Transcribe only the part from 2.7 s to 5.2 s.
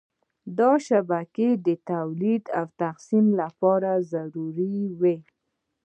تقسیم لپاره ضروري وه.